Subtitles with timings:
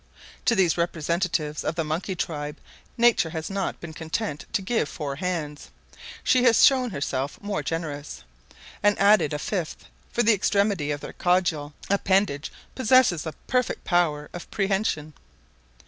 [0.45, 2.57] To these representatives of the monkey tribe
[2.97, 5.69] nature has not been content to give four hands
[6.23, 8.23] she has shown herself more generous,
[8.81, 14.27] and added a fifth, for the extremity of their caudal appendage possesses a perfect power
[14.33, 15.13] of prehension.